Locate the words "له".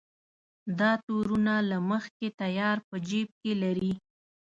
1.69-1.77